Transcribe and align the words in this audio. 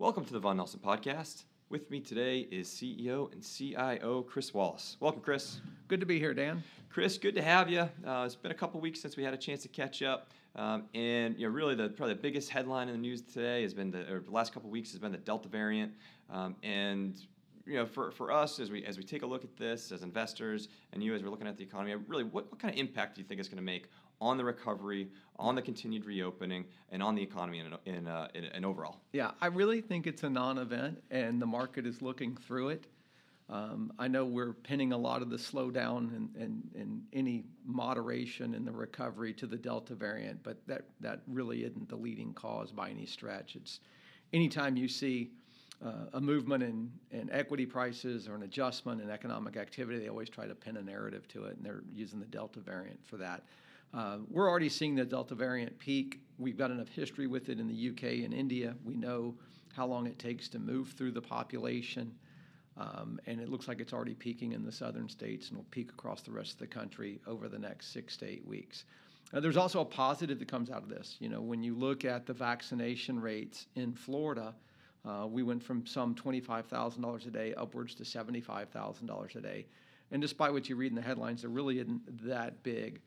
Welcome 0.00 0.24
to 0.24 0.32
the 0.32 0.38
Von 0.38 0.56
Nelson 0.56 0.80
Podcast. 0.82 1.42
With 1.68 1.90
me 1.90 2.00
today 2.00 2.48
is 2.50 2.68
CEO 2.70 3.30
and 3.34 3.44
CIO 3.44 4.22
Chris 4.22 4.54
Wallace. 4.54 4.96
Welcome, 4.98 5.20
Chris. 5.20 5.60
Good 5.88 6.00
to 6.00 6.06
be 6.06 6.18
here, 6.18 6.32
Dan. 6.32 6.62
Chris, 6.88 7.18
good 7.18 7.34
to 7.34 7.42
have 7.42 7.68
you. 7.68 7.80
Uh, 7.80 8.22
it's 8.24 8.34
been 8.34 8.50
a 8.50 8.54
couple 8.54 8.80
weeks 8.80 8.98
since 8.98 9.18
we 9.18 9.22
had 9.22 9.34
a 9.34 9.36
chance 9.36 9.60
to 9.60 9.68
catch 9.68 10.00
up, 10.00 10.30
um, 10.56 10.84
and 10.94 11.38
you 11.38 11.46
know, 11.46 11.52
really, 11.52 11.74
the 11.74 11.90
probably 11.90 12.14
the 12.14 12.20
biggest 12.22 12.48
headline 12.48 12.88
in 12.88 12.94
the 12.94 13.00
news 13.00 13.20
today 13.20 13.60
has 13.60 13.74
been 13.74 13.90
the, 13.90 14.10
or 14.10 14.20
the 14.20 14.30
last 14.30 14.54
couple 14.54 14.70
weeks 14.70 14.90
has 14.92 14.98
been 14.98 15.12
the 15.12 15.18
Delta 15.18 15.50
variant, 15.50 15.92
um, 16.30 16.56
and 16.62 17.20
you 17.66 17.74
know, 17.74 17.84
for, 17.84 18.10
for 18.10 18.32
us 18.32 18.58
as 18.58 18.70
we 18.70 18.82
as 18.86 18.96
we 18.96 19.04
take 19.04 19.22
a 19.22 19.26
look 19.26 19.44
at 19.44 19.54
this 19.58 19.92
as 19.92 20.02
investors 20.02 20.68
and 20.94 21.02
you 21.02 21.14
as 21.14 21.22
we're 21.22 21.28
looking 21.28 21.46
at 21.46 21.58
the 21.58 21.62
economy, 21.62 21.94
really, 22.08 22.24
what, 22.24 22.50
what 22.50 22.58
kind 22.58 22.72
of 22.72 22.80
impact 22.80 23.16
do 23.16 23.20
you 23.20 23.28
think 23.28 23.38
it's 23.38 23.50
going 23.50 23.58
to 23.58 23.62
make 23.62 23.90
on 24.20 24.36
the 24.36 24.44
recovery, 24.44 25.08
on 25.36 25.54
the 25.54 25.62
continued 25.62 26.04
reopening, 26.04 26.64
and 26.90 27.02
on 27.02 27.14
the 27.14 27.22
economy 27.22 27.60
in, 27.60 27.94
in, 27.94 28.06
uh, 28.06 28.28
in, 28.34 28.44
in 28.44 28.64
overall? 28.64 28.98
Yeah, 29.12 29.30
I 29.40 29.46
really 29.46 29.80
think 29.80 30.06
it's 30.06 30.22
a 30.22 30.30
non-event, 30.30 31.02
and 31.10 31.40
the 31.40 31.46
market 31.46 31.86
is 31.86 32.02
looking 32.02 32.36
through 32.36 32.70
it. 32.70 32.86
Um, 33.48 33.92
I 33.98 34.06
know 34.06 34.24
we're 34.24 34.52
pinning 34.52 34.92
a 34.92 34.98
lot 34.98 35.22
of 35.22 35.30
the 35.30 35.36
slowdown 35.36 36.14
and, 36.14 36.28
and, 36.36 36.70
and 36.76 37.02
any 37.12 37.44
moderation 37.66 38.54
in 38.54 38.64
the 38.64 38.70
recovery 38.70 39.32
to 39.34 39.46
the 39.46 39.56
Delta 39.56 39.94
variant, 39.94 40.40
but 40.44 40.58
that, 40.68 40.84
that 41.00 41.22
really 41.26 41.64
isn't 41.64 41.88
the 41.88 41.96
leading 41.96 42.32
cause 42.32 42.70
by 42.70 42.90
any 42.90 43.06
stretch. 43.06 43.56
It's 43.56 43.80
anytime 44.32 44.76
you 44.76 44.86
see 44.86 45.32
uh, 45.84 46.06
a 46.12 46.20
movement 46.20 46.62
in, 46.62 46.92
in 47.10 47.28
equity 47.32 47.66
prices 47.66 48.28
or 48.28 48.36
an 48.36 48.44
adjustment 48.44 49.00
in 49.00 49.10
economic 49.10 49.56
activity, 49.56 49.98
they 49.98 50.08
always 50.08 50.28
try 50.28 50.46
to 50.46 50.54
pin 50.54 50.76
a 50.76 50.82
narrative 50.82 51.26
to 51.28 51.46
it, 51.46 51.56
and 51.56 51.66
they're 51.66 51.82
using 51.92 52.20
the 52.20 52.26
Delta 52.26 52.60
variant 52.60 53.00
for 53.04 53.16
that. 53.16 53.42
Uh, 53.92 54.18
we're 54.28 54.48
already 54.48 54.68
seeing 54.68 54.94
the 54.94 55.04
Delta 55.04 55.34
variant 55.34 55.78
peak. 55.78 56.20
We've 56.38 56.56
got 56.56 56.70
enough 56.70 56.88
history 56.88 57.26
with 57.26 57.48
it 57.48 57.58
in 57.58 57.66
the 57.66 57.90
UK 57.90 58.24
and 58.24 58.32
India. 58.32 58.74
We 58.84 58.96
know 58.96 59.34
how 59.74 59.86
long 59.86 60.06
it 60.06 60.18
takes 60.18 60.48
to 60.50 60.58
move 60.58 60.92
through 60.96 61.12
the 61.12 61.22
population. 61.22 62.12
Um, 62.76 63.20
and 63.26 63.40
it 63.40 63.48
looks 63.48 63.68
like 63.68 63.80
it's 63.80 63.92
already 63.92 64.14
peaking 64.14 64.52
in 64.52 64.64
the 64.64 64.72
southern 64.72 65.08
states 65.08 65.48
and 65.48 65.56
will 65.58 65.66
peak 65.70 65.90
across 65.90 66.22
the 66.22 66.30
rest 66.30 66.52
of 66.52 66.58
the 66.58 66.66
country 66.66 67.20
over 67.26 67.48
the 67.48 67.58
next 67.58 67.92
six 67.92 68.16
to 68.18 68.26
eight 68.26 68.46
weeks. 68.46 68.84
Uh, 69.34 69.40
there's 69.40 69.56
also 69.56 69.80
a 69.80 69.84
positive 69.84 70.38
that 70.38 70.48
comes 70.48 70.70
out 70.70 70.82
of 70.82 70.88
this. 70.88 71.16
You 71.18 71.28
know, 71.28 71.40
when 71.40 71.62
you 71.62 71.74
look 71.74 72.04
at 72.04 72.26
the 72.26 72.32
vaccination 72.32 73.20
rates 73.20 73.66
in 73.74 73.92
Florida, 73.92 74.54
uh, 75.04 75.26
we 75.26 75.42
went 75.42 75.62
from 75.62 75.84
some 75.86 76.14
$25,000 76.14 77.26
a 77.26 77.30
day 77.30 77.54
upwards 77.54 77.94
to 77.96 78.04
$75,000 78.04 79.36
a 79.36 79.40
day. 79.40 79.66
And 80.12 80.22
despite 80.22 80.52
what 80.52 80.68
you 80.68 80.76
read 80.76 80.90
in 80.90 80.96
the 80.96 81.02
headlines, 81.02 81.42
there 81.42 81.50
really 81.50 81.78
isn't 81.80 82.26
that 82.26 82.62
big 82.62 83.00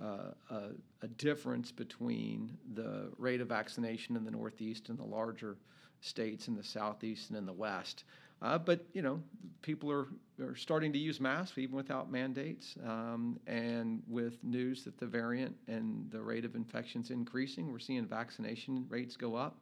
uh, 0.00 0.32
a, 0.50 0.60
a, 1.02 1.08
difference 1.08 1.72
between 1.72 2.56
the 2.74 3.10
rate 3.18 3.40
of 3.40 3.48
vaccination 3.48 4.16
in 4.16 4.24
the 4.24 4.30
Northeast 4.30 4.88
and 4.88 4.98
the 4.98 5.04
larger 5.04 5.56
states 6.00 6.48
in 6.48 6.56
the 6.56 6.64
Southeast 6.64 7.30
and 7.30 7.38
in 7.38 7.44
the 7.44 7.52
West. 7.52 8.04
Uh, 8.42 8.56
but 8.56 8.86
you 8.94 9.02
know, 9.02 9.20
people 9.62 9.90
are, 9.90 10.06
are 10.40 10.56
starting 10.56 10.92
to 10.92 10.98
use 10.98 11.20
masks 11.20 11.58
even 11.58 11.76
without 11.76 12.10
mandates, 12.10 12.76
um, 12.86 13.38
and 13.46 14.02
with 14.08 14.42
news 14.42 14.84
that 14.84 14.96
the 14.98 15.06
variant 15.06 15.54
and 15.68 16.10
the 16.10 16.20
rate 16.20 16.44
of 16.44 16.54
infections 16.54 17.10
increasing, 17.10 17.70
we're 17.70 17.78
seeing 17.78 18.06
vaccination 18.06 18.86
rates 18.88 19.16
go 19.16 19.34
up. 19.34 19.58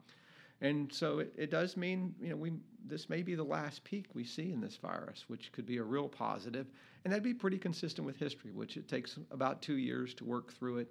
And 0.61 0.93
so 0.93 1.21
it, 1.21 1.33
it 1.37 1.51
does 1.51 1.77
mean, 1.77 2.15
you 2.21 2.31
know, 2.31 2.37
we 2.37 2.53
this 2.87 3.09
may 3.11 3.23
be 3.23 3.35
the 3.35 3.45
last 3.45 3.85
peak 3.85 4.07
we 4.15 4.25
see 4.25 4.51
in 4.51 4.61
this 4.61 4.77
virus, 4.77 5.25
which 5.29 5.53
could 5.53 5.67
be 5.67 5.77
a 5.77 5.83
real 5.83 6.09
positive, 6.09 6.67
and 7.05 7.13
that'd 7.13 7.23
be 7.23 7.35
pretty 7.35 7.59
consistent 7.59 8.07
with 8.07 8.17
history, 8.17 8.51
which 8.51 8.77
it 8.77 8.89
takes 8.89 9.19
about 9.31 9.61
two 9.61 9.77
years 9.77 10.15
to 10.15 10.25
work 10.25 10.55
through 10.55 10.79
it, 10.79 10.89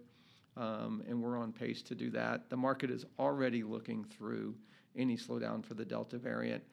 um, 0.55 1.03
and 1.07 1.19
we're 1.19 1.39
on 1.39 1.51
pace 1.51 1.81
to 1.81 1.95
do 1.95 2.11
that. 2.11 2.49
The 2.49 2.57
market 2.57 2.91
is 2.91 3.05
already 3.17 3.63
looking 3.63 4.03
through 4.03 4.55
any 4.95 5.17
slowdown 5.17 5.65
for 5.65 5.73
the 5.73 5.85
Delta 5.85 6.17
variant. 6.17 6.63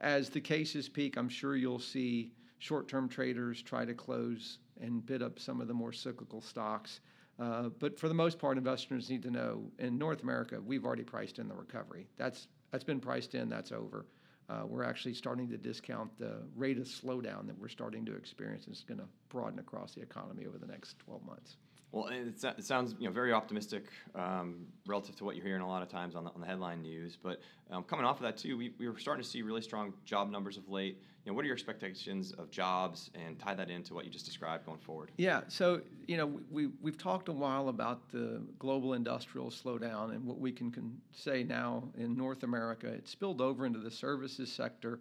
As 0.00 0.28
the 0.28 0.40
cases 0.40 0.88
peak, 0.88 1.16
I'm 1.16 1.28
sure 1.30 1.56
you'll 1.56 1.78
see 1.78 2.32
short-term 2.58 3.08
traders 3.08 3.62
try 3.62 3.84
to 3.84 3.94
close 3.94 4.58
and 4.80 5.04
bid 5.04 5.22
up 5.22 5.38
some 5.38 5.60
of 5.60 5.68
the 5.68 5.74
more 5.74 5.92
cyclical 5.92 6.40
stocks. 6.40 7.00
Uh, 7.38 7.68
but 7.78 7.98
for 7.98 8.08
the 8.08 8.14
most 8.14 8.38
part, 8.38 8.56
investors 8.56 9.10
need 9.10 9.22
to 9.22 9.30
know 9.30 9.64
in 9.78 9.98
North 9.98 10.22
America, 10.22 10.60
we've 10.64 10.84
already 10.84 11.02
priced 11.02 11.38
in 11.38 11.48
the 11.48 11.54
recovery. 11.54 12.06
That's 12.16 12.48
that's 12.70 12.84
been 12.84 13.00
priced 13.00 13.34
in. 13.34 13.48
That's 13.48 13.72
over. 13.72 14.06
Uh, 14.48 14.62
we're 14.66 14.84
actually 14.84 15.14
starting 15.14 15.48
to 15.48 15.56
discount 15.56 16.10
the 16.18 16.42
rate 16.54 16.76
of 16.76 16.84
slowdown 16.84 17.46
that 17.46 17.58
we're 17.58 17.68
starting 17.68 18.04
to 18.04 18.14
experience. 18.14 18.66
It's 18.68 18.82
going 18.82 18.98
to 18.98 19.06
broaden 19.30 19.58
across 19.58 19.94
the 19.94 20.02
economy 20.02 20.44
over 20.46 20.58
the 20.58 20.66
next 20.66 20.98
12 20.98 21.24
months. 21.24 21.56
Well, 21.92 22.08
it, 22.08 22.44
it 22.44 22.64
sounds 22.64 22.96
you 22.98 23.06
know 23.06 23.12
very 23.12 23.32
optimistic 23.32 23.84
um, 24.16 24.66
relative 24.86 25.14
to 25.16 25.24
what 25.24 25.36
you're 25.36 25.46
hearing 25.46 25.62
a 25.62 25.68
lot 25.68 25.82
of 25.82 25.88
times 25.88 26.16
on 26.16 26.24
the, 26.24 26.30
on 26.30 26.40
the 26.40 26.46
headline 26.46 26.82
news. 26.82 27.16
But 27.20 27.40
um, 27.70 27.84
coming 27.84 28.04
off 28.04 28.16
of 28.16 28.22
that 28.22 28.36
too, 28.36 28.58
we, 28.58 28.72
we 28.78 28.88
were 28.88 28.98
starting 28.98 29.22
to 29.22 29.28
see 29.28 29.42
really 29.42 29.62
strong 29.62 29.94
job 30.04 30.30
numbers 30.30 30.56
of 30.56 30.68
late. 30.68 31.00
You 31.24 31.32
know, 31.32 31.36
what 31.36 31.44
are 31.44 31.46
your 31.46 31.54
expectations 31.54 32.32
of 32.32 32.50
jobs, 32.50 33.10
and 33.14 33.38
tie 33.38 33.54
that 33.54 33.70
into 33.70 33.94
what 33.94 34.04
you 34.04 34.10
just 34.10 34.26
described 34.26 34.66
going 34.66 34.78
forward? 34.78 35.10
Yeah, 35.16 35.40
so 35.48 35.80
you 36.06 36.18
know 36.18 36.38
we 36.50 36.68
we've 36.82 36.98
talked 36.98 37.28
a 37.28 37.32
while 37.32 37.68
about 37.68 38.10
the 38.10 38.42
global 38.58 38.92
industrial 38.92 39.50
slowdown 39.50 40.14
and 40.14 40.24
what 40.24 40.38
we 40.38 40.52
can, 40.52 40.70
can 40.70 41.00
say 41.12 41.42
now 41.42 41.88
in 41.96 42.14
North 42.16 42.42
America. 42.42 42.88
It 42.88 43.08
spilled 43.08 43.40
over 43.40 43.64
into 43.64 43.78
the 43.78 43.90
services 43.90 44.52
sector 44.52 45.00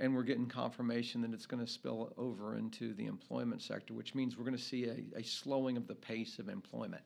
and 0.00 0.14
we're 0.14 0.22
getting 0.22 0.46
confirmation 0.46 1.20
that 1.20 1.32
it's 1.32 1.46
going 1.46 1.64
to 1.64 1.70
spill 1.70 2.12
over 2.16 2.56
into 2.56 2.94
the 2.94 3.06
employment 3.06 3.60
sector, 3.62 3.92
which 3.92 4.14
means 4.14 4.36
we're 4.36 4.44
going 4.44 4.56
to 4.56 4.62
see 4.62 4.86
a, 4.86 5.18
a 5.18 5.22
slowing 5.22 5.76
of 5.76 5.86
the 5.86 5.94
pace 5.94 6.38
of 6.38 6.48
employment. 6.48 7.02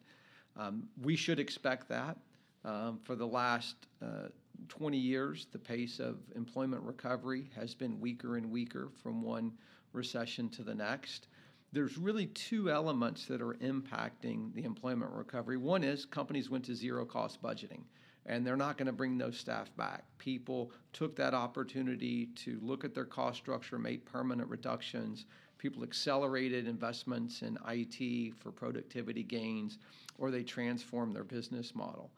Um, 0.57 0.85
we 1.03 1.17
should 1.17 1.41
expect 1.41 1.89
that. 1.89 2.17
Um, 2.65 2.99
for 3.03 3.15
the 3.15 3.27
last 3.27 3.77
uh, 4.01 4.29
20 4.69 4.97
years, 4.97 5.47
the 5.53 5.59
pace 5.59 6.01
of 6.01 6.19
employment 6.35 6.83
recovery 6.83 7.51
has 7.55 7.75
been 7.75 8.01
weaker 8.01 8.37
and 8.37 8.51
weaker 8.51 8.89
from 9.03 9.23
one 9.23 9.53
recession 9.93 10.49
to 10.51 10.63
the 10.63 10.75
next. 10.75 11.29
There's 11.73 11.99
really 11.99 12.27
two 12.27 12.71
elements 12.71 13.27
that 13.27 13.41
are 13.41 13.55
impacting 13.55 14.55
the 14.55 14.65
employment 14.65 15.11
recovery. 15.13 15.57
One 15.57 15.83
is 15.83 16.05
companies 16.05 16.51
went 16.51 16.65
to 16.67 16.75
zero 16.75 17.05
cost 17.05 17.43
budgeting 17.43 17.83
and 18.27 18.47
they're 18.47 18.57
not 18.57 18.79
going 18.79 18.87
to 18.87 18.93
bring 18.93 19.19
those 19.19 19.37
staff 19.37 19.75
back. 19.77 20.05
People 20.19 20.73
took 20.93 21.15
that 21.17 21.35
opportunity 21.35 22.27
to 22.37 22.59
look 22.63 22.85
at 22.85 22.95
their 22.95 23.05
cost 23.05 23.39
structure, 23.39 23.79
make 23.79 24.05
permanent 24.05 24.49
reductions. 24.49 25.27
People 25.59 25.83
accelerated 25.83 26.67
investments 26.67 27.43
in 27.43 27.59
IT 27.69 28.35
for 28.39 28.51
productivity 28.51 29.23
gains, 29.23 29.79
or 30.19 30.31
they 30.31 30.43
transformed 30.43 31.15
their 31.15 31.25
business 31.25 31.75
model. 31.75 32.11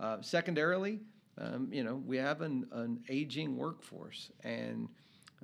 Uh, 0.00 0.20
secondarily, 0.20 1.00
um, 1.38 1.68
you 1.72 1.82
know, 1.82 2.02
we 2.06 2.16
have 2.18 2.40
an, 2.42 2.66
an 2.72 3.00
aging 3.08 3.56
workforce, 3.56 4.30
and 4.44 4.88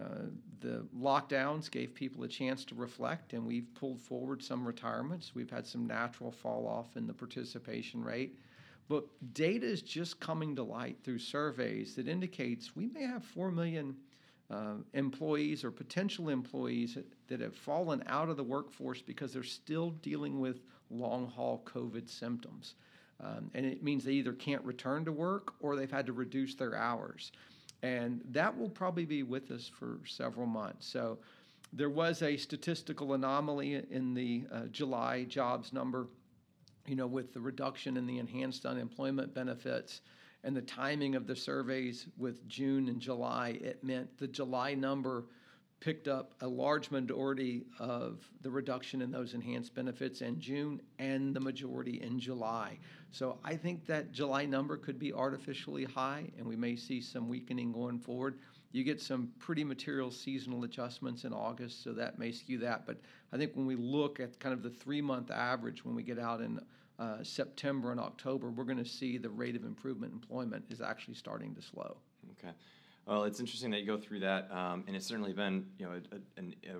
uh, 0.00 0.26
the 0.60 0.86
lockdowns 0.96 1.70
gave 1.70 1.94
people 1.94 2.24
a 2.24 2.28
chance 2.28 2.64
to 2.66 2.74
reflect, 2.74 3.32
and 3.32 3.44
we've 3.46 3.72
pulled 3.74 4.00
forward 4.00 4.42
some 4.42 4.66
retirements. 4.66 5.34
We've 5.34 5.50
had 5.50 5.66
some 5.66 5.86
natural 5.86 6.30
fall 6.30 6.66
off 6.66 6.96
in 6.96 7.06
the 7.06 7.14
participation 7.14 8.02
rate. 8.04 8.38
But 8.88 9.04
data 9.34 9.66
is 9.66 9.82
just 9.82 10.18
coming 10.18 10.56
to 10.56 10.62
light 10.62 10.96
through 11.04 11.18
surveys 11.18 11.94
that 11.96 12.08
indicates 12.08 12.74
we 12.74 12.86
may 12.86 13.02
have 13.02 13.22
4 13.22 13.50
million 13.50 13.94
uh, 14.50 14.74
employees 14.94 15.62
or 15.62 15.70
potential 15.70 16.30
employees 16.30 16.94
that, 16.94 17.06
that 17.28 17.40
have 17.40 17.54
fallen 17.54 18.02
out 18.06 18.30
of 18.30 18.38
the 18.38 18.44
workforce 18.44 19.02
because 19.02 19.32
they're 19.32 19.42
still 19.42 19.90
dealing 19.90 20.40
with 20.40 20.60
long 20.90 21.26
haul 21.26 21.62
COVID 21.66 22.08
symptoms. 22.08 22.74
Um, 23.22 23.50
and 23.54 23.66
it 23.66 23.82
means 23.82 24.04
they 24.04 24.12
either 24.12 24.32
can't 24.32 24.64
return 24.64 25.04
to 25.04 25.12
work 25.12 25.54
or 25.60 25.74
they've 25.74 25.90
had 25.90 26.06
to 26.06 26.12
reduce 26.12 26.54
their 26.54 26.76
hours. 26.76 27.32
And 27.82 28.22
that 28.30 28.56
will 28.56 28.70
probably 28.70 29.04
be 29.04 29.22
with 29.22 29.50
us 29.50 29.68
for 29.68 30.00
several 30.06 30.46
months. 30.46 30.86
So 30.86 31.18
there 31.72 31.90
was 31.90 32.22
a 32.22 32.36
statistical 32.36 33.14
anomaly 33.14 33.82
in 33.90 34.14
the 34.14 34.44
uh, 34.52 34.62
July 34.70 35.24
jobs 35.24 35.72
number 35.72 36.08
you 36.88 36.96
know, 36.96 37.06
with 37.06 37.34
the 37.34 37.40
reduction 37.40 37.96
in 37.98 38.06
the 38.06 38.18
enhanced 38.18 38.64
unemployment 38.64 39.34
benefits 39.34 40.00
and 40.42 40.56
the 40.56 40.62
timing 40.62 41.14
of 41.14 41.26
the 41.26 41.36
surveys 41.36 42.06
with 42.16 42.48
June 42.48 42.88
and 42.88 42.98
July, 42.98 43.58
it 43.60 43.84
meant 43.84 44.16
the 44.18 44.26
July 44.26 44.74
number 44.74 45.26
picked 45.80 46.08
up 46.08 46.32
a 46.40 46.48
large 46.48 46.90
majority 46.90 47.64
of 47.78 48.28
the 48.42 48.50
reduction 48.50 49.00
in 49.00 49.10
those 49.10 49.34
enhanced 49.34 49.74
benefits 49.74 50.22
in 50.22 50.40
June 50.40 50.80
and 50.98 51.34
the 51.34 51.40
majority 51.40 52.00
in 52.02 52.18
July. 52.18 52.78
So 53.10 53.38
I 53.44 53.56
think 53.56 53.86
that 53.86 54.12
July 54.12 54.44
number 54.44 54.76
could 54.76 54.98
be 54.98 55.12
artificially 55.12 55.84
high 55.84 56.30
and 56.36 56.46
we 56.46 56.56
may 56.56 56.74
see 56.74 57.00
some 57.00 57.28
weakening 57.28 57.72
going 57.72 57.98
forward. 57.98 58.38
You 58.72 58.84
get 58.84 59.00
some 59.00 59.30
pretty 59.38 59.64
material 59.64 60.10
seasonal 60.10 60.64
adjustments 60.64 61.24
in 61.24 61.32
August, 61.32 61.82
so 61.82 61.92
that 61.92 62.18
may 62.18 62.32
skew 62.32 62.58
that. 62.58 62.84
But 62.84 63.00
I 63.32 63.38
think 63.38 63.52
when 63.54 63.66
we 63.66 63.76
look 63.76 64.20
at 64.20 64.38
kind 64.40 64.52
of 64.52 64.62
the 64.62 64.70
three 64.70 65.00
month 65.00 65.30
average, 65.30 65.84
when 65.84 65.94
we 65.94 66.02
get 66.02 66.18
out 66.18 66.40
in 66.40 66.60
uh, 66.98 67.22
September 67.22 67.92
and 67.92 68.00
October, 68.00 68.50
we're 68.50 68.64
going 68.64 68.78
to 68.78 68.84
see 68.84 69.16
the 69.16 69.30
rate 69.30 69.56
of 69.56 69.64
improvement 69.64 70.12
employment 70.12 70.64
is 70.68 70.80
actually 70.80 71.14
starting 71.14 71.54
to 71.54 71.62
slow. 71.62 71.96
Okay. 72.32 72.52
Well, 73.08 73.24
it's 73.24 73.40
interesting 73.40 73.70
that 73.70 73.80
you 73.80 73.86
go 73.86 73.96
through 73.96 74.20
that, 74.20 74.50
um, 74.52 74.84
and 74.86 74.94
it's 74.94 75.06
certainly 75.06 75.32
been 75.32 75.64
you 75.78 75.86
know 75.86 75.92
a, 75.92 76.40
a, 76.40 76.74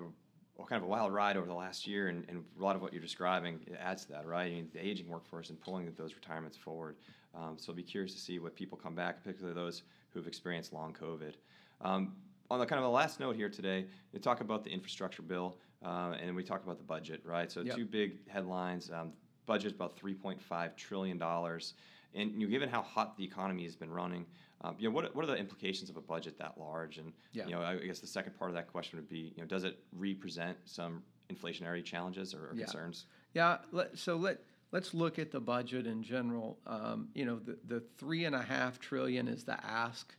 a 0.61 0.65
kind 0.67 0.79
of 0.79 0.83
a 0.83 0.87
wild 0.87 1.11
ride 1.11 1.37
over 1.37 1.47
the 1.47 1.55
last 1.55 1.87
year, 1.87 2.09
and, 2.09 2.23
and 2.29 2.43
a 2.59 2.63
lot 2.63 2.75
of 2.75 2.83
what 2.83 2.93
you're 2.93 3.01
describing 3.01 3.59
adds 3.79 4.05
to 4.05 4.11
that, 4.11 4.27
right? 4.27 4.45
I 4.45 4.49
mean, 4.51 4.69
the 4.71 4.85
aging 4.85 5.09
workforce 5.09 5.49
and 5.49 5.59
pulling 5.59 5.91
those 5.97 6.13
retirements 6.13 6.55
forward. 6.55 6.97
Um, 7.33 7.55
so 7.57 7.71
I'll 7.71 7.75
be 7.75 7.81
curious 7.81 8.13
to 8.13 8.19
see 8.19 8.37
what 8.37 8.55
people 8.55 8.77
come 8.77 8.93
back, 8.93 9.23
particularly 9.23 9.55
those 9.55 9.81
who've 10.11 10.27
experienced 10.27 10.71
long 10.71 10.93
COVID. 10.93 11.33
Um, 11.81 12.13
on 12.51 12.59
the 12.59 12.65
kind 12.67 12.77
of 12.77 12.83
the 12.83 12.91
last 12.91 13.19
note 13.19 13.35
here 13.35 13.49
today, 13.49 13.87
you 14.13 14.19
talk 14.19 14.41
about 14.41 14.63
the 14.63 14.69
infrastructure 14.69 15.23
bill, 15.23 15.57
uh, 15.83 16.13
and 16.21 16.35
we 16.35 16.43
talk 16.43 16.63
about 16.63 16.77
the 16.77 16.83
budget, 16.83 17.21
right? 17.25 17.51
So 17.51 17.61
Yep. 17.61 17.75
two 17.75 17.85
big 17.85 18.29
headlines. 18.29 18.91
Um, 18.91 19.13
budget 19.49 19.73
about 19.73 19.97
3.5 19.97 20.75
trillion 20.77 21.17
dollars, 21.17 21.73
and 22.13 22.31
you 22.41 22.47
know, 22.47 22.51
given 22.51 22.69
how 22.69 22.81
hot 22.81 23.17
the 23.17 23.23
economy 23.23 23.63
has 23.63 23.75
been 23.75 23.91
running, 23.91 24.25
um, 24.61 24.75
you 24.79 24.89
know, 24.89 24.93
what, 24.93 25.15
what 25.15 25.23
are 25.23 25.27
the 25.27 25.37
implications 25.37 25.89
of 25.89 25.97
a 25.97 26.01
budget 26.01 26.37
that 26.39 26.57
large? 26.57 26.97
And 26.97 27.13
Yeah. 27.33 27.45
you 27.45 27.51
know, 27.51 27.61
I 27.61 27.77
guess 27.77 27.99
the 27.99 28.07
second 28.07 28.37
part 28.37 28.49
of 28.49 28.55
that 28.55 28.67
question 28.67 28.97
would 28.97 29.07
be, 29.09 29.33
you 29.35 29.41
know, 29.41 29.45
does 29.45 29.63
it 29.63 29.79
represent 29.93 30.57
some 30.65 31.03
inflationary 31.29 31.83
challenges 31.83 32.33
or, 32.33 32.47
or 32.49 32.53
Yeah. 32.55 32.65
concerns? 32.65 33.05
Yeah, 33.33 33.59
let, 33.71 33.97
so 33.97 34.15
let, 34.15 34.41
let's 34.71 34.93
look 34.93 35.19
at 35.19 35.31
the 35.31 35.39
budget 35.39 35.85
in 35.87 36.01
general. 36.03 36.59
Um, 36.65 37.09
you 37.13 37.25
know, 37.25 37.39
the, 37.39 37.57
the 37.67 37.79
three 37.97 38.25
and 38.25 38.35
a 38.35 38.41
half 38.41 38.79
trillion 38.79 39.27
is 39.27 39.43
the 39.43 39.63
ask. 39.63 40.15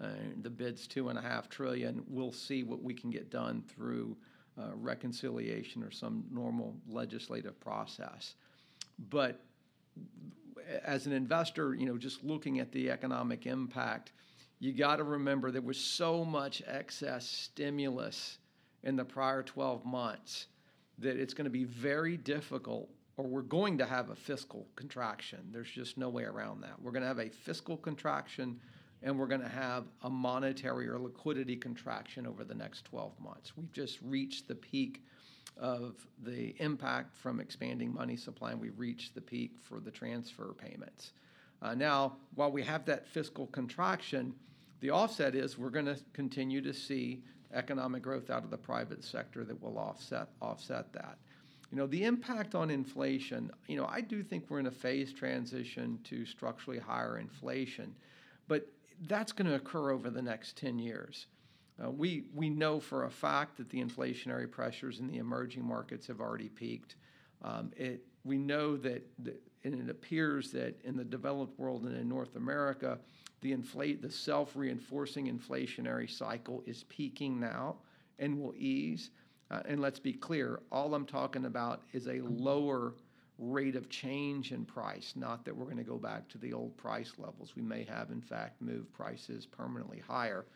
Uh, 0.00 0.08
the 0.42 0.50
bid's 0.50 0.88
two 0.88 1.08
and 1.08 1.18
a 1.18 1.22
half 1.22 1.48
trillion. 1.48 2.02
We'll 2.08 2.32
see 2.32 2.64
what 2.64 2.82
we 2.82 2.94
can 2.94 3.10
get 3.10 3.30
done 3.30 3.62
through 3.68 4.16
uh, 4.58 4.70
reconciliation 4.74 5.84
or 5.84 5.92
some 5.92 6.24
normal 6.32 6.74
legislative 6.88 7.60
process. 7.60 8.34
But 9.10 9.40
as 10.84 11.06
an 11.06 11.12
investor, 11.12 11.74
you 11.74 11.86
know, 11.86 11.96
just 11.96 12.24
looking 12.24 12.60
at 12.60 12.72
the 12.72 12.90
economic 12.90 13.46
impact, 13.46 14.12
you 14.58 14.72
got 14.72 14.96
to 14.96 15.04
remember 15.04 15.50
there 15.50 15.62
was 15.62 15.78
so 15.78 16.24
much 16.24 16.62
excess 16.66 17.26
stimulus 17.26 18.38
in 18.82 18.96
the 18.96 19.04
prior 19.04 19.42
12 19.42 19.84
months 19.84 20.46
that 20.98 21.16
it's 21.16 21.34
going 21.34 21.44
to 21.44 21.50
be 21.50 21.64
very 21.64 22.16
difficult, 22.16 22.88
or 23.16 23.26
we're 23.26 23.42
going 23.42 23.78
to 23.78 23.86
have 23.86 24.10
a 24.10 24.14
fiscal 24.14 24.68
contraction. 24.76 25.40
There's 25.50 25.70
just 25.70 25.98
no 25.98 26.08
way 26.08 26.24
around 26.24 26.62
that. 26.62 26.80
We're 26.80 26.92
going 26.92 27.02
to 27.02 27.08
have 27.08 27.18
a 27.18 27.30
fiscal 27.30 27.76
contraction 27.76 28.60
and 29.02 29.18
we're 29.18 29.26
going 29.26 29.42
to 29.42 29.48
have 29.48 29.84
a 30.02 30.10
monetary 30.10 30.88
or 30.88 30.98
liquidity 30.98 31.56
contraction 31.56 32.26
over 32.26 32.42
the 32.42 32.54
next 32.54 32.86
12 32.86 33.12
months. 33.20 33.52
We've 33.54 33.72
just 33.72 33.98
reached 34.02 34.48
the 34.48 34.54
peak 34.54 35.04
of 35.56 36.06
the 36.22 36.54
impact 36.58 37.16
from 37.16 37.40
expanding 37.40 37.92
money 37.92 38.16
supply, 38.16 38.52
and 38.52 38.60
we've 38.60 38.78
reached 38.78 39.14
the 39.14 39.20
peak 39.20 39.52
for 39.60 39.80
the 39.80 39.90
transfer 39.90 40.54
payments. 40.58 41.12
Uh, 41.62 41.74
now, 41.74 42.16
while 42.34 42.50
we 42.50 42.62
have 42.62 42.84
that 42.84 43.06
fiscal 43.06 43.46
contraction, 43.46 44.34
the 44.80 44.90
offset 44.90 45.34
is 45.34 45.56
we're 45.56 45.70
going 45.70 45.86
to 45.86 45.98
continue 46.12 46.60
to 46.60 46.74
see 46.74 47.22
economic 47.54 48.02
growth 48.02 48.30
out 48.30 48.44
of 48.44 48.50
the 48.50 48.58
private 48.58 49.02
sector 49.02 49.44
that 49.44 49.62
will 49.62 49.78
offset 49.78 50.28
offset 50.42 50.92
that. 50.92 51.16
You 51.70 51.78
know, 51.78 51.86
the 51.86 52.04
impact 52.04 52.54
on 52.54 52.70
inflation, 52.70 53.50
you 53.66 53.76
know, 53.76 53.86
I 53.86 54.00
do 54.00 54.22
think 54.22 54.44
we're 54.48 54.60
in 54.60 54.66
a 54.66 54.70
phased 54.70 55.16
transition 55.16 55.98
to 56.04 56.24
structurally 56.26 56.78
higher 56.78 57.18
inflation, 57.18 57.94
but 58.46 58.68
that's 59.08 59.32
going 59.32 59.48
to 59.48 59.56
occur 59.56 59.90
over 59.90 60.10
the 60.10 60.22
next 60.22 60.56
10 60.56 60.78
years. 60.78 61.26
Uh, 61.82 61.90
we, 61.90 62.24
we 62.34 62.48
know 62.48 62.78
for 62.78 63.04
a 63.04 63.10
fact 63.10 63.56
that 63.56 63.68
the 63.70 63.82
inflationary 63.82 64.50
pressures 64.50 65.00
in 65.00 65.08
the 65.08 65.18
emerging 65.18 65.64
markets 65.64 66.06
have 66.06 66.20
already 66.20 66.48
peaked. 66.48 66.96
Um, 67.42 67.72
it, 67.76 68.04
we 68.24 68.38
know 68.38 68.76
that, 68.76 69.04
that, 69.24 69.42
and 69.64 69.74
it 69.74 69.90
appears 69.90 70.50
that 70.52 70.80
in 70.84 70.96
the 70.96 71.04
developed 71.04 71.58
world 71.58 71.84
and 71.84 71.96
in 71.96 72.08
North 72.08 72.36
America, 72.36 72.98
the, 73.40 73.52
inflate, 73.52 74.00
the 74.00 74.10
self 74.10 74.54
reinforcing 74.54 75.26
inflationary 75.26 76.10
cycle 76.10 76.62
is 76.66 76.84
peaking 76.84 77.40
now 77.40 77.76
and 78.18 78.40
will 78.40 78.54
ease. 78.56 79.10
Uh, 79.50 79.60
and 79.66 79.80
let's 79.80 79.98
be 79.98 80.12
clear, 80.12 80.60
all 80.72 80.94
I'm 80.94 81.04
talking 81.04 81.44
about 81.44 81.82
is 81.92 82.06
a 82.06 82.20
lower 82.20 82.94
rate 83.38 83.76
of 83.76 83.88
change 83.90 84.52
in 84.52 84.64
price, 84.64 85.12
not 85.16 85.44
that 85.44 85.54
we're 85.54 85.64
going 85.64 85.76
to 85.76 85.82
go 85.82 85.98
back 85.98 86.28
to 86.28 86.38
the 86.38 86.52
old 86.52 86.76
price 86.76 87.12
levels. 87.18 87.54
We 87.56 87.62
may 87.62 87.84
have, 87.84 88.10
in 88.10 88.20
fact, 88.22 88.62
moved 88.62 88.92
prices 88.92 89.44
permanently 89.44 90.02
higher. 90.06 90.46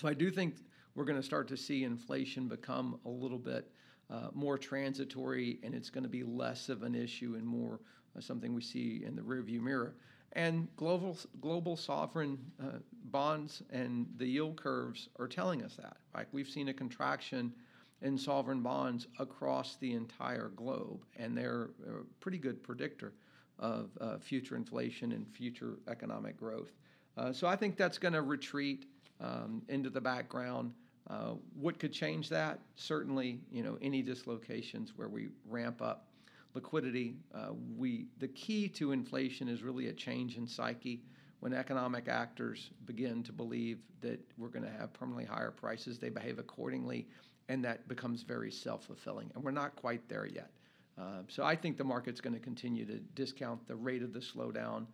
So 0.00 0.08
I 0.08 0.14
do 0.14 0.30
think 0.30 0.56
we're 0.94 1.04
going 1.04 1.20
to 1.20 1.26
start 1.26 1.48
to 1.48 1.56
see 1.56 1.84
inflation 1.84 2.48
become 2.48 2.98
a 3.04 3.08
little 3.08 3.38
bit 3.38 3.70
uh, 4.10 4.28
more 4.32 4.58
transitory, 4.58 5.58
and 5.62 5.74
it's 5.74 5.90
going 5.90 6.04
to 6.04 6.10
be 6.10 6.22
less 6.22 6.68
of 6.68 6.82
an 6.82 6.94
issue 6.94 7.34
and 7.36 7.46
more 7.46 7.80
uh, 8.16 8.20
something 8.20 8.54
we 8.54 8.62
see 8.62 9.02
in 9.06 9.16
the 9.16 9.22
rearview 9.22 9.60
mirror. 9.60 9.94
And 10.32 10.68
global 10.76 11.16
global 11.40 11.76
sovereign 11.76 12.38
uh, 12.60 12.78
bonds 13.04 13.62
and 13.70 14.06
the 14.16 14.26
yield 14.26 14.56
curves 14.56 15.08
are 15.20 15.28
telling 15.28 15.62
us 15.62 15.76
that. 15.76 15.96
Like 16.12 16.26
we've 16.32 16.48
seen 16.48 16.68
a 16.68 16.74
contraction 16.74 17.52
in 18.02 18.18
sovereign 18.18 18.60
bonds 18.60 19.06
across 19.20 19.76
the 19.76 19.92
entire 19.92 20.48
globe, 20.56 21.04
and 21.16 21.38
they're 21.38 21.70
a 21.88 22.04
pretty 22.20 22.38
good 22.38 22.62
predictor 22.62 23.12
of 23.60 23.90
uh, 24.00 24.18
future 24.18 24.56
inflation 24.56 25.12
and 25.12 25.26
future 25.28 25.78
economic 25.88 26.36
growth. 26.36 26.72
Uh, 27.16 27.32
so 27.32 27.46
I 27.46 27.54
think 27.54 27.76
that's 27.76 27.96
going 27.96 28.14
to 28.14 28.22
retreat 28.22 28.86
um, 29.20 29.62
into 29.68 29.90
the 29.90 30.00
background. 30.00 30.72
Uh, 31.08 31.34
what 31.54 31.78
could 31.78 31.92
change 31.92 32.28
that? 32.30 32.60
Certainly, 32.76 33.40
you 33.52 33.62
know, 33.62 33.76
any 33.82 34.02
dislocations 34.02 34.92
where 34.96 35.08
we 35.08 35.28
ramp 35.48 35.82
up 35.82 36.06
liquidity. 36.54 37.16
Uh, 37.34 37.50
we 37.76 38.06
the 38.18 38.28
key 38.28 38.68
to 38.68 38.92
inflation 38.92 39.48
is 39.48 39.62
really 39.62 39.88
a 39.88 39.92
change 39.92 40.36
in 40.36 40.46
psyche. 40.46 41.02
When 41.40 41.52
economic 41.52 42.08
actors 42.08 42.70
begin 42.86 43.22
to 43.24 43.32
believe 43.32 43.78
that 44.00 44.18
we're 44.38 44.48
going 44.48 44.64
to 44.64 44.70
have 44.70 44.94
permanently 44.94 45.26
higher 45.26 45.50
prices, 45.50 45.98
they 45.98 46.08
behave 46.08 46.38
accordingly, 46.38 47.06
and 47.50 47.62
that 47.64 47.86
becomes 47.86 48.22
very 48.22 48.50
self-fulfilling. 48.50 49.30
And 49.34 49.44
we're 49.44 49.50
not 49.50 49.76
quite 49.76 50.08
there 50.08 50.24
yet. 50.26 50.50
Uh, 50.96 51.22
so 51.28 51.44
I 51.44 51.54
think 51.54 51.76
the 51.76 51.84
market's 51.84 52.20
going 52.20 52.32
to 52.32 52.40
continue 52.40 52.86
to 52.86 52.98
discount 53.14 53.66
the 53.68 53.74
rate 53.74 54.02
of 54.02 54.14
the 54.14 54.20
slowdown, 54.20 54.86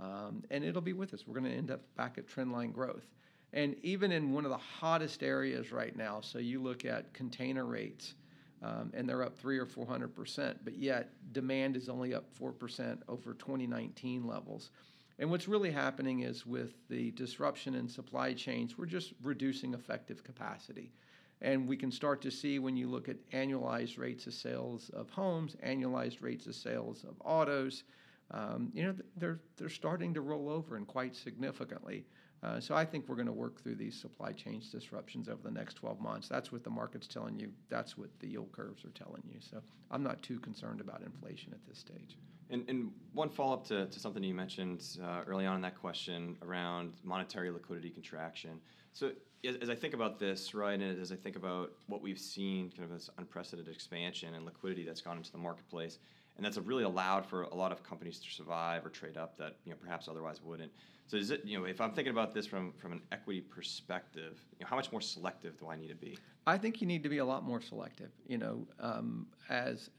um, 0.00 0.44
and 0.50 0.64
it'll 0.64 0.80
be 0.80 0.94
with 0.94 1.12
us. 1.12 1.24
We're 1.26 1.38
going 1.38 1.52
to 1.52 1.58
end 1.58 1.70
up 1.70 1.82
back 1.94 2.16
at 2.16 2.26
trendline 2.26 2.72
growth. 2.72 3.04
And 3.52 3.76
even 3.82 4.12
in 4.12 4.32
one 4.32 4.44
of 4.44 4.50
the 4.50 4.58
hottest 4.58 5.22
areas 5.22 5.72
right 5.72 5.96
now, 5.96 6.20
so 6.20 6.38
you 6.38 6.62
look 6.62 6.84
at 6.84 7.12
container 7.14 7.64
rates, 7.64 8.14
um, 8.62 8.90
and 8.94 9.08
they're 9.08 9.22
up 9.22 9.38
three 9.38 9.58
or 9.58 9.66
four 9.66 9.86
hundred 9.86 10.14
percent, 10.14 10.58
but 10.64 10.76
yet 10.76 11.10
demand 11.32 11.76
is 11.76 11.88
only 11.88 12.14
up 12.14 12.24
four 12.34 12.52
percent 12.52 13.02
over 13.08 13.34
2019 13.34 14.26
levels. 14.26 14.70
And 15.18 15.30
what's 15.30 15.48
really 15.48 15.70
happening 15.70 16.20
is 16.20 16.46
with 16.46 16.74
the 16.88 17.10
disruption 17.12 17.74
in 17.74 17.88
supply 17.88 18.32
chains, 18.34 18.78
we're 18.78 18.86
just 18.86 19.14
reducing 19.22 19.74
effective 19.74 20.22
capacity. 20.22 20.92
And 21.40 21.68
we 21.68 21.76
can 21.76 21.90
start 21.90 22.20
to 22.22 22.30
see 22.30 22.58
when 22.58 22.76
you 22.76 22.88
look 22.88 23.08
at 23.08 23.16
annualized 23.30 23.98
rates 23.98 24.26
of 24.26 24.34
sales 24.34 24.90
of 24.90 25.10
homes, 25.10 25.56
annualized 25.64 26.22
rates 26.22 26.46
of 26.46 26.54
sales 26.54 27.04
of 27.04 27.14
autos, 27.24 27.84
um, 28.30 28.70
you 28.74 28.84
know, 28.84 28.94
they're, 29.16 29.40
they're 29.56 29.68
starting 29.68 30.12
to 30.14 30.20
roll 30.20 30.50
over 30.50 30.76
and 30.76 30.86
quite 30.86 31.16
significantly. 31.16 32.04
Uh, 32.42 32.60
so 32.60 32.74
I 32.74 32.84
think 32.84 33.08
we're 33.08 33.16
going 33.16 33.26
to 33.26 33.32
work 33.32 33.60
through 33.62 33.74
these 33.74 33.98
supply 33.98 34.32
chain 34.32 34.62
disruptions 34.70 35.28
over 35.28 35.42
the 35.42 35.50
next 35.50 35.74
12 35.74 36.00
months. 36.00 36.28
That's 36.28 36.52
what 36.52 36.62
the 36.62 36.70
market's 36.70 37.08
telling 37.08 37.38
you. 37.38 37.50
That's 37.68 37.98
what 37.98 38.10
the 38.20 38.28
yield 38.28 38.52
curves 38.52 38.84
are 38.84 38.90
telling 38.90 39.22
you. 39.26 39.40
So 39.40 39.60
I'm 39.90 40.02
not 40.02 40.22
too 40.22 40.38
concerned 40.38 40.80
about 40.80 41.02
inflation 41.02 41.52
at 41.52 41.66
this 41.68 41.78
stage. 41.78 42.16
And, 42.50 42.64
and 42.68 42.90
one 43.12 43.28
follow 43.28 43.54
up 43.54 43.66
to, 43.68 43.86
to 43.86 44.00
something 44.00 44.22
you 44.22 44.34
mentioned 44.34 44.84
uh, 45.02 45.22
early 45.26 45.46
on 45.46 45.56
in 45.56 45.62
that 45.62 45.78
question 45.78 46.36
around 46.42 46.94
monetary 47.02 47.50
liquidity 47.50 47.90
contraction. 47.90 48.60
So, 48.92 49.12
as, 49.44 49.56
as, 49.56 49.70
I 49.70 49.74
think 49.74 49.94
about 49.94 50.18
this, 50.18 50.54
right, 50.54 50.80
and 50.80 51.00
as 51.00 51.12
I 51.12 51.16
think 51.16 51.36
about 51.36 51.70
what 51.86 52.02
we've 52.02 52.18
seen, 52.18 52.70
kind 52.70 52.84
of 52.84 52.90
this 52.90 53.08
unprecedented 53.18 53.72
expansion 53.72 54.34
and 54.34 54.44
liquidity 54.44 54.84
that's 54.84 55.00
gone 55.00 55.16
into 55.16 55.30
the 55.30 55.38
marketplace, 55.38 55.98
and 56.38 56.46
that's 56.46 56.56
really 56.56 56.84
allowed 56.84 57.26
for 57.26 57.42
a 57.42 57.54
lot 57.54 57.72
of 57.72 57.82
companies 57.82 58.20
to 58.20 58.30
survive 58.30 58.86
or 58.86 58.90
trade 58.90 59.16
up 59.16 59.36
that 59.36 59.56
you 59.64 59.72
know 59.72 59.76
perhaps 59.78 60.08
otherwise 60.08 60.40
wouldn't. 60.42 60.72
So 61.06 61.16
is 61.16 61.30
it 61.30 61.44
you 61.44 61.58
know 61.58 61.64
if 61.64 61.80
I'm 61.80 61.92
thinking 61.92 62.12
about 62.12 62.32
this 62.32 62.46
from 62.46 62.72
from 62.78 62.92
an 62.92 63.02
equity 63.12 63.40
perspective, 63.40 64.38
you 64.58 64.64
know, 64.64 64.68
how 64.70 64.76
much 64.76 64.90
more 64.90 65.00
selective 65.00 65.58
do 65.58 65.68
I 65.68 65.76
need 65.76 65.88
to 65.88 65.96
be? 65.96 66.16
I 66.46 66.56
think 66.56 66.80
you 66.80 66.86
need 66.86 67.02
to 67.02 67.08
be 67.08 67.18
a 67.18 67.24
lot 67.24 67.44
more 67.44 67.60
selective. 67.60 68.12
You 68.26 68.38
know, 68.38 68.66
um, 68.80 69.26
as 69.50 69.90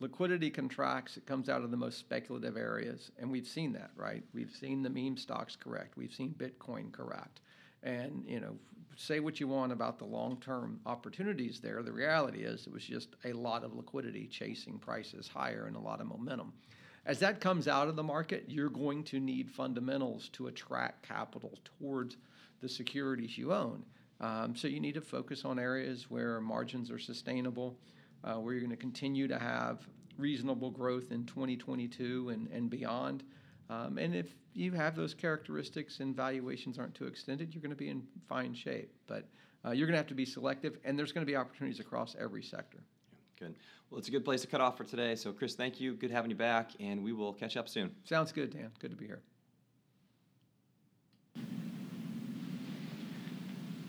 liquidity 0.00 0.50
contracts, 0.50 1.16
it 1.16 1.26
comes 1.26 1.48
out 1.48 1.62
of 1.62 1.70
the 1.70 1.76
most 1.76 1.98
speculative 1.98 2.56
areas, 2.56 3.12
and 3.18 3.30
we've 3.30 3.46
seen 3.46 3.72
that, 3.74 3.90
right? 3.94 4.24
We've 4.32 4.50
seen 4.50 4.82
the 4.82 4.90
meme 4.90 5.18
stocks 5.18 5.54
correct. 5.54 5.96
We've 5.96 6.12
seen 6.12 6.34
Bitcoin 6.34 6.92
correct, 6.92 7.40
and 7.84 8.24
you 8.26 8.40
know, 8.40 8.56
say 8.96 9.20
what 9.20 9.38
you 9.38 9.46
want 9.46 9.72
about 9.72 9.98
the 9.98 10.04
long-term 10.04 10.80
opportunities 10.86 11.60
there. 11.60 11.82
The 11.82 11.92
reality 11.92 12.40
is, 12.40 12.66
it 12.66 12.72
was 12.72 12.84
just 12.84 13.10
a 13.24 13.32
lot 13.32 13.64
of 13.64 13.74
liquidity 13.74 14.26
chasing 14.26 14.78
prices 14.78 15.28
higher 15.28 15.66
and 15.66 15.76
a 15.76 15.80
lot 15.80 16.00
of 16.00 16.06
momentum. 16.06 16.52
As 17.06 17.18
that 17.18 17.40
comes 17.40 17.68
out 17.68 17.88
of 17.88 17.96
the 17.96 18.02
market, 18.02 18.44
you're 18.48 18.70
going 18.70 19.04
to 19.04 19.20
need 19.20 19.50
fundamentals 19.50 20.30
to 20.30 20.46
attract 20.46 21.06
capital 21.06 21.58
towards 21.78 22.16
the 22.60 22.68
securities 22.68 23.36
you 23.36 23.52
own. 23.52 23.84
Um, 24.20 24.56
so 24.56 24.68
you 24.68 24.80
need 24.80 24.94
to 24.94 25.02
focus 25.02 25.44
on 25.44 25.58
areas 25.58 26.10
where 26.10 26.40
margins 26.40 26.90
are 26.90 26.98
sustainable, 26.98 27.76
uh, 28.22 28.34
where 28.34 28.54
you're 28.54 28.62
going 28.62 28.70
to 28.70 28.76
continue 28.76 29.28
to 29.28 29.38
have 29.38 29.86
reasonable 30.16 30.70
growth 30.70 31.12
in 31.12 31.26
2022 31.26 32.30
and, 32.30 32.48
and 32.50 32.70
beyond. 32.70 33.22
Um, 33.70 33.98
and 33.98 34.14
if 34.14 34.26
you 34.52 34.72
have 34.72 34.94
those 34.94 35.14
characteristics 35.14 36.00
and 36.00 36.14
valuations 36.14 36.78
aren't 36.78 36.94
too 36.94 37.06
extended, 37.06 37.54
you're 37.54 37.62
going 37.62 37.70
to 37.70 37.76
be 37.76 37.88
in 37.88 38.02
fine 38.28 38.54
shape. 38.54 38.92
But 39.06 39.26
uh, 39.64 39.70
you're 39.70 39.86
going 39.86 39.94
to 39.94 39.98
have 39.98 40.06
to 40.08 40.14
be 40.14 40.26
selective, 40.26 40.78
and 40.84 40.98
there's 40.98 41.12
going 41.12 41.26
to 41.26 41.30
be 41.30 41.36
opportunities 41.36 41.80
across 41.80 42.14
every 42.18 42.42
sector. 42.42 42.78
Good. 43.38 43.54
Well, 43.90 43.98
it's 43.98 44.08
a 44.08 44.10
good 44.10 44.24
place 44.24 44.42
to 44.42 44.46
cut 44.46 44.60
off 44.60 44.76
for 44.76 44.84
today. 44.84 45.14
So, 45.16 45.32
Chris, 45.32 45.54
thank 45.54 45.80
you. 45.80 45.94
Good 45.94 46.10
having 46.10 46.30
you 46.30 46.36
back, 46.36 46.72
and 46.78 47.02
we 47.02 47.12
will 47.12 47.32
catch 47.32 47.56
up 47.56 47.68
soon. 47.68 47.90
Sounds 48.04 48.32
good, 48.32 48.52
Dan. 48.52 48.70
Good 48.78 48.90
to 48.90 48.96
be 48.96 49.06
here. 49.06 49.22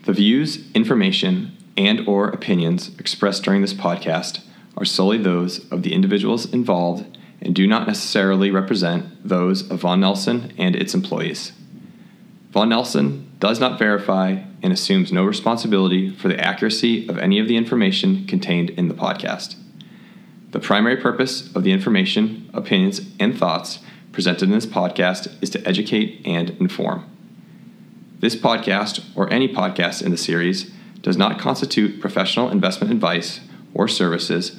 The 0.04 0.12
views, 0.12 0.70
information, 0.72 1.56
and 1.76 2.06
or 2.06 2.28
opinions 2.28 2.96
expressed 2.98 3.42
during 3.42 3.60
this 3.60 3.74
podcast 3.74 4.40
are 4.76 4.84
solely 4.84 5.18
those 5.18 5.70
of 5.70 5.82
the 5.82 5.92
individuals 5.92 6.52
involved 6.52 7.18
and 7.46 7.54
do 7.54 7.64
not 7.64 7.86
necessarily 7.86 8.50
represent 8.50 9.06
those 9.26 9.70
of 9.70 9.78
Von 9.78 10.00
Nelson 10.00 10.52
and 10.58 10.74
its 10.74 10.94
employees. 10.94 11.52
Von 12.50 12.70
Nelson 12.70 13.30
does 13.38 13.60
not 13.60 13.78
verify 13.78 14.42
and 14.64 14.72
assumes 14.72 15.12
no 15.12 15.24
responsibility 15.24 16.10
for 16.10 16.26
the 16.26 16.40
accuracy 16.40 17.08
of 17.08 17.18
any 17.18 17.38
of 17.38 17.46
the 17.46 17.56
information 17.56 18.26
contained 18.26 18.70
in 18.70 18.88
the 18.88 18.94
podcast. 18.94 19.54
The 20.50 20.58
primary 20.58 20.96
purpose 20.96 21.54
of 21.54 21.62
the 21.62 21.70
information, 21.70 22.50
opinions, 22.52 23.02
and 23.20 23.38
thoughts 23.38 23.78
presented 24.10 24.46
in 24.46 24.50
this 24.50 24.66
podcast 24.66 25.32
is 25.40 25.50
to 25.50 25.64
educate 25.68 26.22
and 26.26 26.50
inform. 26.58 27.08
This 28.18 28.34
podcast, 28.34 29.04
or 29.14 29.32
any 29.32 29.46
podcast 29.46 30.02
in 30.02 30.10
the 30.10 30.16
series, 30.16 30.72
does 31.00 31.16
not 31.16 31.38
constitute 31.38 32.00
professional 32.00 32.50
investment 32.50 32.92
advice 32.92 33.38
or 33.72 33.86
services, 33.86 34.58